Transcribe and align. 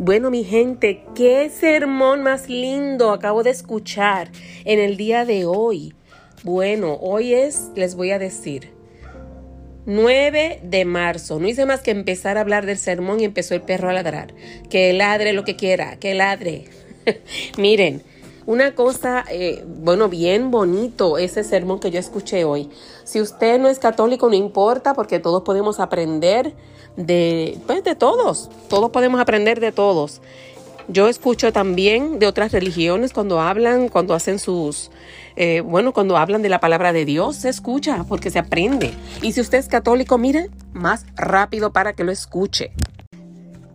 Bueno, 0.00 0.30
mi 0.30 0.44
gente, 0.44 1.02
qué 1.16 1.50
sermón 1.50 2.22
más 2.22 2.48
lindo 2.48 3.10
acabo 3.10 3.42
de 3.42 3.50
escuchar 3.50 4.30
en 4.64 4.78
el 4.78 4.96
día 4.96 5.24
de 5.24 5.44
hoy. 5.44 5.92
Bueno, 6.44 6.96
hoy 7.00 7.34
es, 7.34 7.72
les 7.74 7.96
voy 7.96 8.12
a 8.12 8.20
decir, 8.20 8.70
9 9.86 10.60
de 10.62 10.84
marzo. 10.84 11.40
No 11.40 11.48
hice 11.48 11.66
más 11.66 11.80
que 11.80 11.90
empezar 11.90 12.38
a 12.38 12.42
hablar 12.42 12.64
del 12.64 12.78
sermón 12.78 13.18
y 13.18 13.24
empezó 13.24 13.56
el 13.56 13.62
perro 13.62 13.90
a 13.90 13.92
ladrar. 13.92 14.32
Que 14.70 14.92
ladre 14.92 15.32
lo 15.32 15.42
que 15.42 15.56
quiera, 15.56 15.96
que 15.96 16.14
ladre. 16.14 16.66
Miren, 17.58 18.00
una 18.48 18.74
cosa, 18.74 19.26
eh, 19.30 19.62
bueno, 19.66 20.08
bien 20.08 20.50
bonito 20.50 21.18
ese 21.18 21.44
sermón 21.44 21.80
que 21.80 21.90
yo 21.90 22.00
escuché 22.00 22.44
hoy. 22.44 22.70
Si 23.04 23.20
usted 23.20 23.60
no 23.60 23.68
es 23.68 23.78
católico, 23.78 24.26
no 24.30 24.36
importa, 24.36 24.94
porque 24.94 25.18
todos 25.18 25.42
podemos 25.42 25.80
aprender 25.80 26.54
de, 26.96 27.58
pues, 27.66 27.84
de 27.84 27.94
todos. 27.94 28.48
Todos 28.70 28.88
podemos 28.88 29.20
aprender 29.20 29.60
de 29.60 29.70
todos. 29.70 30.22
Yo 30.88 31.08
escucho 31.08 31.52
también 31.52 32.18
de 32.18 32.26
otras 32.26 32.50
religiones 32.50 33.12
cuando 33.12 33.38
hablan, 33.38 33.90
cuando 33.90 34.14
hacen 34.14 34.38
sus, 34.38 34.90
eh, 35.36 35.60
bueno, 35.60 35.92
cuando 35.92 36.16
hablan 36.16 36.40
de 36.40 36.48
la 36.48 36.58
palabra 36.58 36.94
de 36.94 37.04
Dios, 37.04 37.36
se 37.36 37.50
escucha 37.50 38.06
porque 38.08 38.30
se 38.30 38.38
aprende. 38.38 38.94
Y 39.20 39.32
si 39.32 39.42
usted 39.42 39.58
es 39.58 39.68
católico, 39.68 40.16
mire, 40.16 40.48
más 40.72 41.04
rápido 41.16 41.74
para 41.74 41.92
que 41.92 42.02
lo 42.02 42.12
escuche 42.12 42.72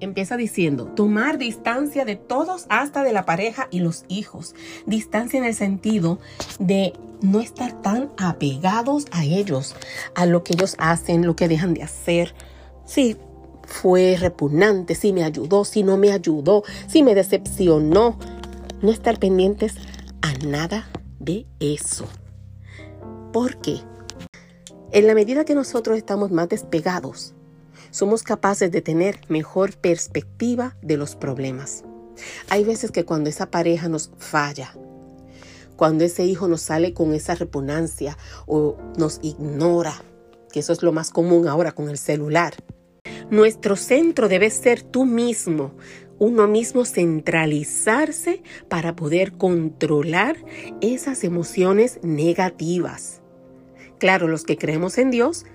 empieza 0.00 0.36
diciendo, 0.36 0.86
tomar 0.86 1.38
distancia 1.38 2.04
de 2.04 2.16
todos 2.16 2.66
hasta 2.68 3.02
de 3.02 3.12
la 3.12 3.24
pareja 3.24 3.68
y 3.70 3.80
los 3.80 4.04
hijos. 4.08 4.54
Distancia 4.86 5.38
en 5.38 5.44
el 5.44 5.54
sentido 5.54 6.18
de 6.58 6.92
no 7.22 7.40
estar 7.40 7.80
tan 7.82 8.10
apegados 8.18 9.06
a 9.10 9.24
ellos, 9.24 9.74
a 10.14 10.26
lo 10.26 10.42
que 10.44 10.54
ellos 10.54 10.74
hacen, 10.78 11.26
lo 11.26 11.36
que 11.36 11.48
dejan 11.48 11.74
de 11.74 11.82
hacer. 11.82 12.34
Si 12.84 13.16
fue 13.62 14.16
repugnante, 14.18 14.94
si 14.94 15.12
me 15.12 15.24
ayudó, 15.24 15.64
si 15.64 15.82
no 15.82 15.96
me 15.96 16.12
ayudó, 16.12 16.62
si 16.86 17.02
me 17.02 17.14
decepcionó. 17.14 18.18
No 18.82 18.90
estar 18.90 19.18
pendientes 19.18 19.74
a 20.20 20.34
nada 20.46 20.88
de 21.18 21.46
eso. 21.60 22.06
¿Por 23.32 23.56
qué? 23.60 23.78
En 24.92 25.06
la 25.06 25.14
medida 25.14 25.44
que 25.44 25.54
nosotros 25.54 25.96
estamos 25.96 26.30
más 26.30 26.48
despegados 26.48 27.34
somos 27.96 28.22
capaces 28.22 28.70
de 28.70 28.82
tener 28.82 29.20
mejor 29.28 29.74
perspectiva 29.78 30.76
de 30.82 30.98
los 30.98 31.16
problemas. 31.16 31.82
Hay 32.50 32.62
veces 32.62 32.90
que 32.90 33.06
cuando 33.06 33.30
esa 33.30 33.50
pareja 33.50 33.88
nos 33.88 34.10
falla, 34.18 34.74
cuando 35.76 36.04
ese 36.04 36.26
hijo 36.26 36.46
nos 36.46 36.60
sale 36.60 36.92
con 36.92 37.14
esa 37.14 37.34
repugnancia 37.34 38.18
o 38.44 38.76
nos 38.98 39.18
ignora, 39.22 39.94
que 40.52 40.60
eso 40.60 40.74
es 40.74 40.82
lo 40.82 40.92
más 40.92 41.08
común 41.08 41.48
ahora 41.48 41.72
con 41.72 41.88
el 41.88 41.96
celular, 41.96 42.52
nuestro 43.30 43.76
centro 43.76 44.28
debe 44.28 44.50
ser 44.50 44.82
tú 44.82 45.06
mismo, 45.06 45.72
uno 46.18 46.46
mismo 46.48 46.84
centralizarse 46.84 48.42
para 48.68 48.94
poder 48.94 49.32
controlar 49.38 50.36
esas 50.82 51.24
emociones 51.24 51.98
negativas. 52.02 53.22
Claro, 53.98 54.28
los 54.28 54.44
que 54.44 54.58
creemos 54.58 54.98
en 54.98 55.10
Dios, 55.10 55.46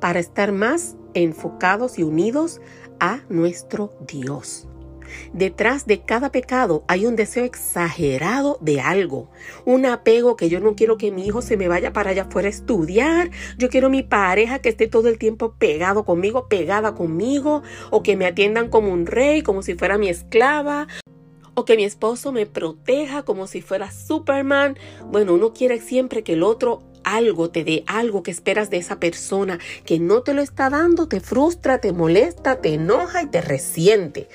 para 0.00 0.20
estar 0.20 0.52
más 0.52 0.96
enfocados 1.14 1.98
y 1.98 2.02
unidos 2.02 2.60
a 3.00 3.20
nuestro 3.28 3.92
Dios. 4.06 4.68
Detrás 5.32 5.86
de 5.86 6.02
cada 6.02 6.30
pecado 6.30 6.84
hay 6.86 7.06
un 7.06 7.16
deseo 7.16 7.44
exagerado 7.44 8.58
de 8.60 8.80
algo, 8.80 9.30
un 9.64 9.86
apego 9.86 10.36
que 10.36 10.48
yo 10.48 10.60
no 10.60 10.74
quiero 10.74 10.98
que 10.98 11.10
mi 11.10 11.26
hijo 11.26 11.42
se 11.42 11.56
me 11.56 11.68
vaya 11.68 11.92
para 11.92 12.10
allá 12.10 12.22
afuera 12.22 12.48
a 12.48 12.50
estudiar, 12.50 13.30
yo 13.56 13.68
quiero 13.68 13.90
mi 13.90 14.02
pareja 14.02 14.58
que 14.58 14.68
esté 14.68 14.86
todo 14.86 15.08
el 15.08 15.18
tiempo 15.18 15.54
pegado 15.58 16.04
conmigo, 16.04 16.48
pegada 16.48 16.94
conmigo, 16.94 17.62
o 17.90 18.02
que 18.02 18.16
me 18.16 18.26
atiendan 18.26 18.68
como 18.68 18.92
un 18.92 19.06
rey, 19.06 19.42
como 19.42 19.62
si 19.62 19.74
fuera 19.74 19.98
mi 19.98 20.08
esclava, 20.08 20.88
o 21.54 21.64
que 21.64 21.76
mi 21.76 21.84
esposo 21.84 22.30
me 22.30 22.46
proteja 22.46 23.24
como 23.24 23.48
si 23.48 23.62
fuera 23.62 23.90
Superman. 23.90 24.78
Bueno, 25.10 25.34
uno 25.34 25.52
quiere 25.52 25.80
siempre 25.80 26.22
que 26.22 26.34
el 26.34 26.44
otro 26.44 26.82
algo, 27.16 27.50
te 27.50 27.64
dé 27.64 27.84
algo 27.86 28.22
que 28.22 28.30
esperas 28.30 28.70
de 28.70 28.78
esa 28.78 28.98
persona 28.98 29.58
que 29.84 29.98
no 29.98 30.22
te 30.22 30.34
lo 30.34 30.42
está 30.42 30.70
dando, 30.70 31.08
te 31.08 31.20
frustra, 31.20 31.78
te 31.78 31.92
molesta, 31.92 32.60
te 32.60 32.74
enoja 32.74 33.22
y 33.22 33.26
te 33.26 33.40
resiente. 33.40 34.28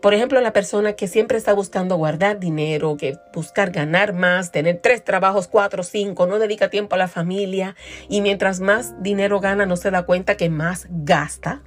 Por 0.00 0.12
ejemplo, 0.12 0.38
la 0.42 0.52
persona 0.52 0.92
que 0.92 1.08
siempre 1.08 1.38
está 1.38 1.54
buscando 1.54 1.96
guardar 1.96 2.38
dinero, 2.38 2.98
que 2.98 3.16
buscar 3.32 3.70
ganar 3.70 4.12
más, 4.12 4.52
tener 4.52 4.80
tres 4.82 5.02
trabajos, 5.02 5.48
cuatro, 5.48 5.82
cinco, 5.82 6.26
no 6.26 6.38
dedica 6.38 6.68
tiempo 6.68 6.94
a 6.94 6.98
la 6.98 7.08
familia 7.08 7.74
y 8.10 8.20
mientras 8.20 8.60
más 8.60 9.02
dinero 9.02 9.40
gana 9.40 9.64
no 9.64 9.76
se 9.76 9.90
da 9.90 10.02
cuenta 10.04 10.36
que 10.36 10.50
más 10.50 10.88
gasta. 10.90 11.62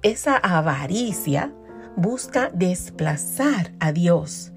Esa 0.00 0.38
avaricia 0.38 1.52
busca 1.96 2.50
desplazar 2.54 3.72
a 3.78 3.92
Dios 3.92 4.49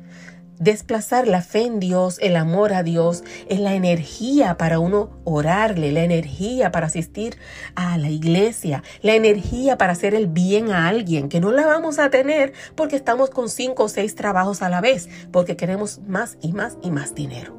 desplazar 0.63 1.28
la 1.28 1.41
fe 1.41 1.66
en 1.66 1.79
Dios, 1.79 2.18
el 2.22 2.35
amor 2.35 2.74
a 2.74 2.84
Dios, 2.84 3.24
en 3.50 3.63
la 3.63 3.75
energía 3.75 4.57
para 4.57 4.79
uno 4.79 5.09
orarle, 5.25 5.91
la 5.91 6.03
energía 6.03 6.72
para 6.72 6.88
asistir 6.88 7.38
a 7.75 7.97
la 7.97 8.09
iglesia, 8.09 8.84
la 9.01 9.16
energía 9.16 9.78
para 9.78 9.91
hacer 9.91 10.16
el 10.16 10.28
bien 10.28 10.72
a 10.72 10.88
alguien, 10.88 11.29
que 11.29 11.40
no 11.40 11.51
la 11.51 11.66
vamos 11.66 12.00
a 12.00 12.09
tener 12.09 12.53
porque 12.75 12.96
estamos 12.96 13.29
con 13.29 13.50
cinco 13.50 13.84
o 13.84 13.90
seis 13.90 14.16
trabajos 14.16 14.62
a 14.62 14.69
la 14.69 14.81
vez, 14.81 15.09
porque 15.31 15.57
queremos 15.57 16.00
más 16.07 16.38
y 16.41 16.53
más 16.53 16.78
y 16.81 16.91
más 16.91 17.13
dinero. 17.13 17.56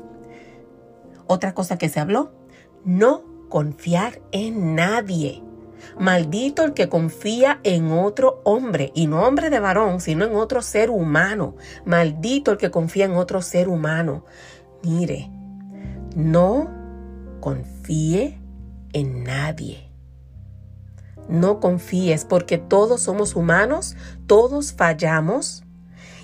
Otra 1.27 1.55
cosa 1.55 1.79
que 1.79 1.89
se 1.89 2.01
habló, 2.01 2.33
no 2.85 3.25
confiar 3.49 4.21
en 4.33 4.75
nadie. 4.75 5.43
Maldito 5.99 6.65
el 6.65 6.75
que 6.75 6.89
confía 6.89 7.61
en 7.63 7.93
otro 7.93 8.41
hombre, 8.45 8.93
y 8.95 9.07
no 9.07 9.23
hombre 9.23 9.51
de 9.51 9.61
varón, 9.61 10.01
sino 10.01 10.25
en 10.25 10.35
otro 10.35 10.63
ser 10.63 10.91
humano. 10.91 11.57
Maldito 11.85 12.53
el 12.53 12.59
que 12.59 12.71
confía 12.71 13.05
en 13.05 13.15
otro 13.15 13.43
ser 13.43 13.69
humano. 13.69 14.25
Mire, 14.83 15.31
no 16.17 16.71
confíe 17.41 18.39
en 18.93 19.25
nadie. 19.25 19.91
No 21.29 21.61
confíes 21.61 22.25
porque 22.25 22.59
todos 22.59 23.01
somos 23.03 23.35
humanos, 23.35 23.97
todos 24.27 24.73
fallamos. 24.73 25.65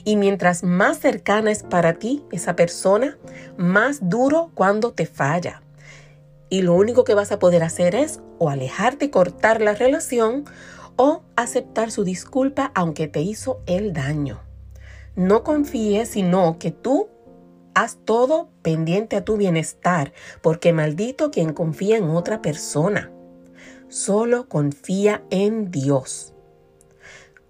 Y 0.04 0.16
mientras 0.16 0.62
más 0.62 0.98
cercana 0.98 1.50
es 1.50 1.62
para 1.62 1.94
ti 1.94 2.24
esa 2.32 2.56
persona, 2.56 3.18
más 3.56 4.08
duro 4.08 4.50
cuando 4.54 4.92
te 4.92 5.06
falla 5.06 5.62
y 6.50 6.62
lo 6.62 6.74
único 6.74 7.04
que 7.04 7.14
vas 7.14 7.32
a 7.32 7.38
poder 7.38 7.62
hacer 7.62 7.94
es 7.94 8.20
o 8.38 8.50
alejarte 8.50 9.06
y 9.06 9.10
cortar 9.10 9.62
la 9.62 9.72
relación 9.72 10.44
o 10.96 11.22
aceptar 11.36 11.90
su 11.90 12.04
disculpa 12.04 12.72
aunque 12.74 13.08
te 13.08 13.22
hizo 13.22 13.62
el 13.66 13.94
daño. 13.94 14.40
No 15.16 15.44
confíes, 15.44 16.10
sino 16.10 16.58
que 16.58 16.72
tú 16.72 17.08
haz 17.74 17.98
todo 18.04 18.50
pendiente 18.62 19.16
a 19.16 19.24
tu 19.24 19.36
bienestar, 19.36 20.12
porque 20.42 20.72
maldito 20.72 21.30
quien 21.30 21.52
confía 21.52 21.96
en 21.96 22.10
otra 22.10 22.42
persona. 22.42 23.10
Solo 23.88 24.48
confía 24.48 25.24
en 25.30 25.70
Dios. 25.70 26.34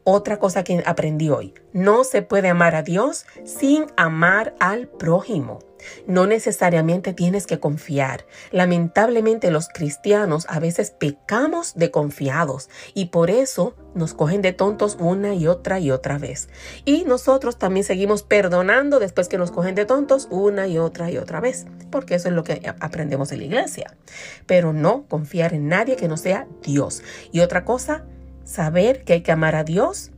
Otra 0.05 0.39
cosa 0.39 0.65
que 0.65 0.83
aprendí 0.87 1.29
hoy, 1.29 1.53
no 1.73 2.05
se 2.05 2.23
puede 2.23 2.49
amar 2.49 2.75
a 2.75 2.83
Dios 2.83 3.27
sin 3.45 3.87
amar 3.97 4.55
al 4.59 4.89
prójimo. 4.89 5.59
No 6.07 6.27
necesariamente 6.27 7.13
tienes 7.13 7.47
que 7.47 7.61
confiar. 7.61 8.27
Lamentablemente 8.51 9.51
los 9.51 9.69
cristianos 9.69 10.47
a 10.49 10.59
veces 10.59 10.91
pecamos 10.91 11.75
de 11.75 11.91
confiados 11.91 12.69
y 12.95 13.07
por 13.07 13.31
eso 13.31 13.75
nos 13.95 14.15
cogen 14.15 14.41
de 14.43 14.53
tontos 14.53 14.97
una 15.01 15.35
y 15.35 15.47
otra 15.47 15.81
y 15.81 15.91
otra 15.91 16.19
vez. 16.19 16.49
Y 16.85 17.05
nosotros 17.05 17.59
también 17.59 17.85
seguimos 17.85 18.23
perdonando 18.23 19.01
después 19.01 19.29
que 19.29 19.39
nos 19.39 19.51
cogen 19.51 19.75
de 19.75 19.85
tontos 19.85 20.29
una 20.31 20.67
y 20.67 20.79
otra 20.79 21.11
y 21.11 21.19
otra 21.19 21.41
vez, 21.41 21.67
porque 21.91 22.15
eso 22.15 22.29
es 22.29 22.35
lo 22.35 22.45
que 22.45 22.63
aprendemos 22.81 23.33
en 23.33 23.41
la 23.41 23.45
iglesia. 23.45 23.97
Pero 24.47 24.73
no 24.73 25.05
confiar 25.09 25.55
en 25.55 25.69
nadie 25.69 25.97
que 25.97 26.09
no 26.09 26.17
sea 26.17 26.47
Dios. 26.63 27.03
Y 27.33 27.41
otra 27.41 27.65
cosa, 27.65 28.05
saber 28.51 29.05
que 29.05 29.15
hay 29.15 29.21
que 29.23 29.33
amar 29.33 29.55
a 29.55 29.65
Dios 29.65 30.11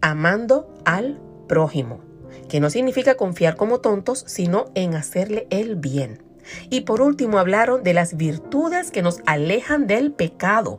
amando 0.00 0.72
al 0.84 1.20
prójimo 1.48 2.08
que 2.48 2.60
no 2.60 2.70
significa 2.70 3.16
confiar 3.16 3.56
como 3.56 3.80
tontos, 3.80 4.24
sino 4.26 4.66
en 4.74 4.94
hacerle 4.94 5.46
el 5.50 5.76
bien. 5.76 6.22
Y 6.70 6.82
por 6.82 7.02
último 7.02 7.38
hablaron 7.38 7.82
de 7.82 7.94
las 7.94 8.16
virtudes 8.16 8.90
que 8.90 9.02
nos 9.02 9.20
alejan 9.26 9.86
del 9.86 10.12
pecado. 10.12 10.78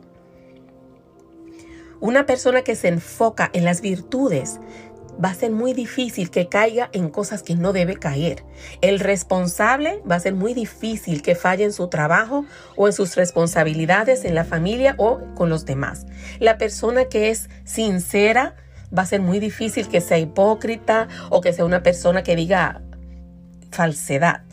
Una 2.00 2.26
persona 2.26 2.62
que 2.62 2.76
se 2.76 2.88
enfoca 2.88 3.50
en 3.52 3.64
las 3.64 3.80
virtudes 3.82 4.58
va 5.22 5.30
a 5.30 5.34
ser 5.34 5.50
muy 5.50 5.72
difícil 5.72 6.30
que 6.30 6.48
caiga 6.48 6.90
en 6.92 7.08
cosas 7.08 7.42
que 7.42 7.54
no 7.54 7.72
debe 7.72 7.96
caer. 7.96 8.44
El 8.80 9.00
responsable 9.00 10.02
va 10.10 10.16
a 10.16 10.20
ser 10.20 10.34
muy 10.34 10.54
difícil 10.54 11.22
que 11.22 11.34
falle 11.34 11.64
en 11.64 11.72
su 11.72 11.88
trabajo 11.88 12.44
o 12.76 12.86
en 12.86 12.92
sus 12.92 13.16
responsabilidades 13.16 14.24
en 14.24 14.34
la 14.34 14.44
familia 14.44 14.94
o 14.98 15.20
con 15.34 15.50
los 15.50 15.64
demás. 15.64 16.06
La 16.38 16.58
persona 16.58 17.06
que 17.06 17.30
es 17.30 17.48
sincera 17.64 18.56
va 18.96 19.02
a 19.02 19.06
ser 19.06 19.20
muy 19.20 19.38
difícil 19.38 19.88
que 19.88 20.00
sea 20.00 20.18
hipócrita 20.18 21.08
o 21.30 21.40
que 21.40 21.52
sea 21.52 21.64
una 21.64 21.82
persona 21.82 22.22
que 22.22 22.36
diga 22.36 22.82
falsedad. 23.70 24.49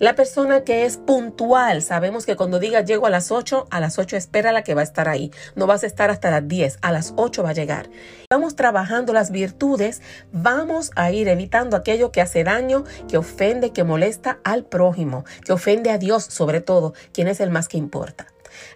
La 0.00 0.14
persona 0.14 0.64
que 0.64 0.86
es 0.86 0.96
puntual, 0.96 1.82
sabemos 1.82 2.24
que 2.24 2.34
cuando 2.34 2.58
diga 2.58 2.80
llego 2.80 3.04
a 3.04 3.10
las 3.10 3.30
8, 3.30 3.66
a 3.70 3.80
las 3.80 3.98
8 3.98 4.16
espera 4.16 4.50
la 4.50 4.64
que 4.64 4.72
va 4.72 4.80
a 4.80 4.84
estar 4.84 5.10
ahí. 5.10 5.30
No 5.56 5.66
vas 5.66 5.84
a 5.84 5.86
estar 5.86 6.08
hasta 6.08 6.30
las 6.30 6.48
10, 6.48 6.78
a 6.80 6.90
las 6.90 7.12
8 7.16 7.42
va 7.42 7.50
a 7.50 7.52
llegar. 7.52 7.90
Vamos 8.30 8.56
trabajando 8.56 9.12
las 9.12 9.30
virtudes, 9.30 10.00
vamos 10.32 10.90
a 10.96 11.10
ir 11.10 11.28
evitando 11.28 11.76
aquello 11.76 12.12
que 12.12 12.22
hace 12.22 12.44
daño, 12.44 12.84
que 13.10 13.18
ofende, 13.18 13.74
que 13.74 13.84
molesta 13.84 14.38
al 14.42 14.64
prójimo, 14.64 15.26
que 15.44 15.52
ofende 15.52 15.90
a 15.90 15.98
Dios 15.98 16.24
sobre 16.24 16.62
todo, 16.62 16.94
quien 17.12 17.28
es 17.28 17.38
el 17.40 17.50
más 17.50 17.68
que 17.68 17.76
importa. 17.76 18.26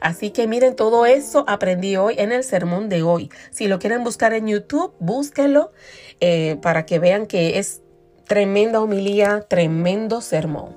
Así 0.02 0.28
que 0.30 0.46
miren, 0.46 0.76
todo 0.76 1.06
eso 1.06 1.46
aprendí 1.48 1.96
hoy 1.96 2.16
en 2.18 2.32
el 2.32 2.44
sermón 2.44 2.90
de 2.90 3.02
hoy. 3.02 3.30
Si 3.50 3.66
lo 3.66 3.78
quieren 3.78 4.04
buscar 4.04 4.34
en 4.34 4.46
YouTube, 4.46 4.92
búsquenlo 4.98 5.72
eh, 6.20 6.58
para 6.60 6.84
que 6.84 6.98
vean 6.98 7.24
que 7.24 7.58
es 7.58 7.80
tremenda 8.26 8.82
homilía, 8.82 9.40
tremendo 9.48 10.20
sermón. 10.20 10.76